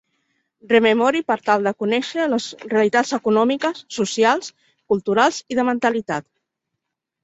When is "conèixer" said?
1.83-2.25